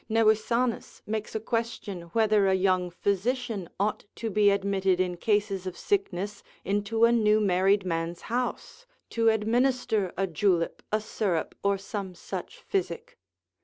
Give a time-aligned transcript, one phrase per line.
[0.09, 5.77] Nevisanus makes a question whether a young physician ought to be admitted in cases of
[5.77, 12.15] sickness, into a new married man's house, to administer a julep, a syrup, or some
[12.15, 13.19] such physic.